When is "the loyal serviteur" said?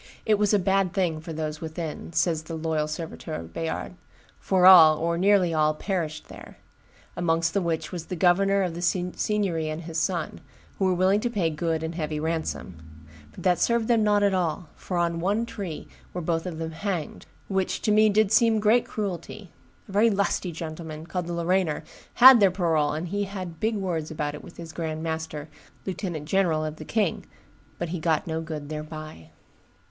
2.41-3.35